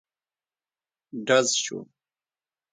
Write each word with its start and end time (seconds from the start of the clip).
ډز 1.27 1.47
شو. 1.63 1.77